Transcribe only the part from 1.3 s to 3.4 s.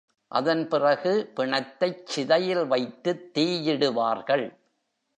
பிணத்தைச் சிதையில் வைத்துத்